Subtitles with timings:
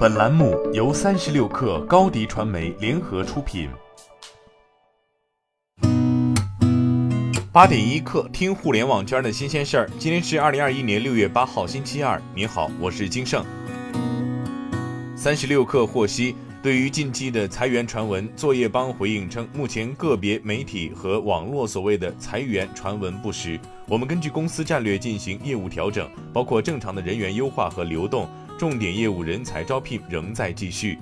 [0.00, 3.68] 本栏目由三十六氪高低传媒联合出品。
[7.52, 9.90] 八点一刻，听互联网圈的新鲜事儿。
[9.98, 12.18] 今天是二零二一年六月八号，星期二。
[12.34, 13.44] 您好，我是金盛。
[15.14, 23.60] 三十六氪获悉，对于近期的裁员传闻，作业帮回应称，目前个别媒体和网络所谓的裁员传闻不实。
[23.86, 28.26] 我们根据公司战略进行业务调整，包括正常的人员优化和流动。
[28.60, 30.98] 重点业务人才招聘仍在继续。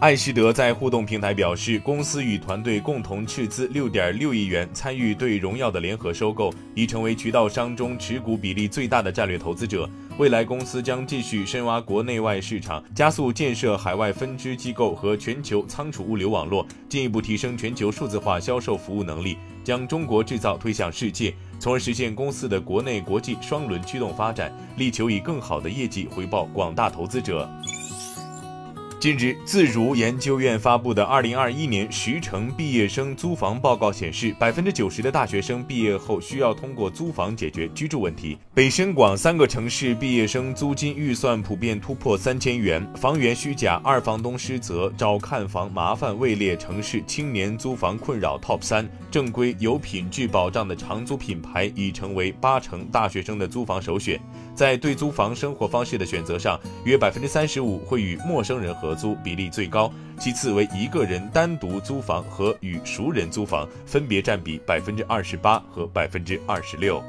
[0.00, 9.88] 艾仕德在互动平台表示，公司与团队共同斥资六点六亿元参与对荣耀的联合收购，已成为渠道商中持股比例最大的战略投资者。
[10.18, 21.34] 未来公司将继续深挖国内外市场，加速建设海外分支机构和全球仓储物流网络，进一步提升全球数字化销售服务能力，将中国制造推向世界。
[21.58, 27.48] 从而实现公司的国内国际双轮驱动发展，力求以更好的业绩回报广大投资者。
[29.06, 38.36] 近日，自如研究院发布的《二零二一年十城毕业生租房报告》显示，百分之九十的大学生毕业后需要通过租房解决居住问题。
[38.52, 48.90] 北深广三个城市毕业生租金预算普遍突破三千元，房源虚假、二房东失责、找看房麻烦位列城市青年租房困扰 TOP 三。
[49.08, 54.20] 正规有品质保障的长租品牌已成为八成大学生的租房首选。
[54.56, 67.02] 在对租房生活方式的选择上，约百分之三十五会与陌生人合租，比例最高；其次为一个人单独租房和与熟人租房，分别占比百分之二十八和百分之二十六。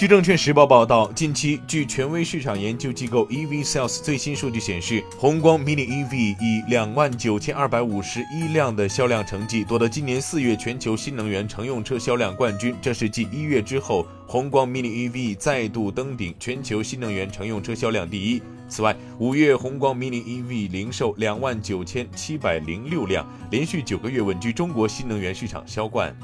[0.00, 18.42] 据证券时报报道，近期据权威市场研究机构 EV Sales 最新数据显示，宏光 mini EV 以两万九千二百五十一辆的销量成绩夺得今年四月全球新能源乘用车销量冠军，这是继一月之后，宏光 mini EV 再度登顶全球新能源乘用车销量第一。
[18.70, 26.16] 此外，五月宏光 mini EV 零售两万九千七百零六辆，连续九个月稳居中国新能源市场销冠。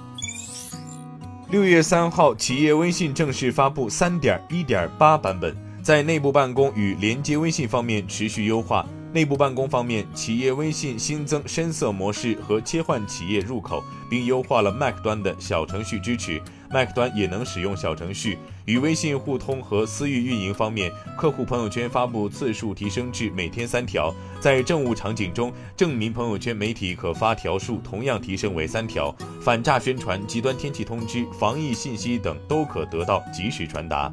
[1.49, 8.85] 六月三号，企业微信正式发布三点一点八版本，在内部办公与连接微信方面持续优化。
[9.13, 16.41] 内部办公方面，企业微信新增深色模式和切换企业入口，并优化了 Mac 端的小程序支持。
[16.69, 24.13] Mac 端也能使用小程序与微信互通和私域运营方面，客户朋友圈发布次数提升至每天三条。
[24.41, 29.15] 在政务场景中，证明朋友圈媒体可发条数同样提升为三条。
[29.41, 34.13] 反诈宣传、极端天气通知、防疫信息等都可得到及时传达。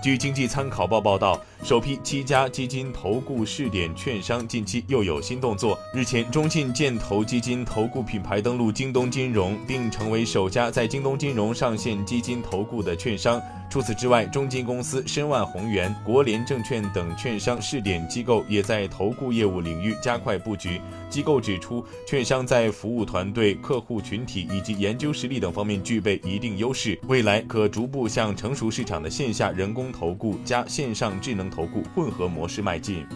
[0.00, 5.76] 据经济参考报报道，首批七家基金投顾试点券商近期又有新动作。
[5.92, 13.42] 日前，中信建投基金投顾品牌登陆京东金融，并成为首家在京东金融上线基金投顾的券商。
[13.70, 20.80] 除此之外，中金公司、申万宏源、国联证券等券商试点机构也在投顾业务领域加快布局。
[21.10, 33.06] 机构指出，券商在服务团队、客户群体以及研究实力等方面具备一定优势，未来可逐步向成熟市场的线下人工投顾加线上智能投顾混合模式迈进。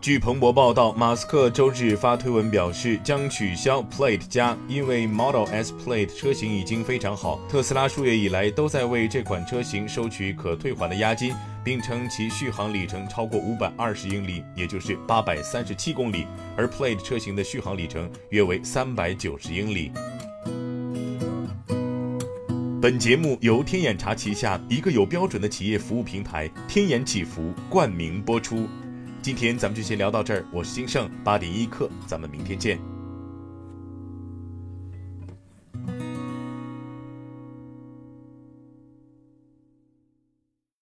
[0.00, 7.38] 据彭博报道，马斯克周日发推文表示将取消 Plate 加，因为 Model S Plate 车型已经非常好。
[7.48, 19.92] 特斯拉数月以来都在为这款车型收取可退还的押金，并称其续航里程超过五百二十英里，也就是八百三十七公里，而 Plate 车型的续航里程约为三百九十英里。
[22.82, 28.66] 本节目由天眼查旗下一个有标准的企业服务平台天眼祈福冠名播出。
[29.22, 32.91] 今天咱们就先聊到这儿，我是金盛八点一刻，咱们明天见。